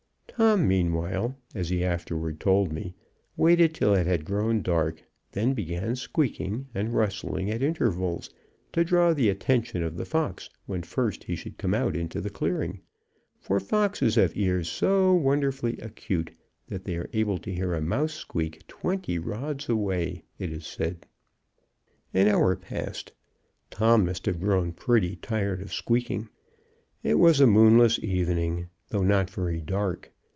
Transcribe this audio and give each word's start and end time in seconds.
Tom, 0.43 0.67
meanwhile, 0.67 1.35
as 1.53 1.69
he 1.69 1.83
afterward 1.83 2.39
told 2.39 2.73
me, 2.73 2.95
waited 3.37 3.75
till 3.75 3.93
it 3.93 4.07
had 4.07 4.25
grown 4.25 4.63
dark, 4.63 5.03
then 5.33 5.53
began 5.53 5.95
squeaking 5.95 6.65
and 6.73 6.95
rustling 6.95 7.51
at 7.51 7.61
intervals, 7.61 8.27
to 8.73 8.83
draw 8.83 9.13
the 9.13 9.29
attention 9.29 9.83
of 9.83 9.97
the 9.97 10.05
fox 10.05 10.49
when 10.65 10.81
first 10.81 11.25
he 11.25 11.35
should 11.35 11.59
come 11.59 11.75
out 11.75 11.95
into 11.95 12.19
the 12.19 12.31
clearing, 12.31 12.79
for 13.39 13.59
foxes 13.59 14.15
have 14.15 14.35
ears 14.35 14.67
so 14.67 15.13
wonderfully 15.13 15.77
acute, 15.77 16.31
that 16.69 16.85
they 16.85 16.95
are 16.97 17.09
able 17.13 17.37
to 17.37 17.53
hear 17.53 17.75
a 17.75 17.81
mouse 17.81 18.13
squeak 18.15 18.65
twenty 18.67 19.19
rods 19.19 19.69
away, 19.69 20.23
it 20.39 20.51
is 20.51 20.65
said. 20.65 21.05
An 22.15 22.27
hour 22.27 22.55
passed. 22.55 23.11
Tom 23.69 24.05
must 24.07 24.25
have 24.25 24.39
grown 24.41 24.71
pretty 24.71 25.17
tired 25.17 25.61
of 25.61 25.71
squeaking. 25.71 26.29
It 27.03 27.19
was 27.19 27.39
a 27.39 27.45
moonless 27.45 27.99
evening, 28.03 28.69
though 28.89 29.03
not 29.03 29.29
very 29.29 29.61
dark. 29.61 30.11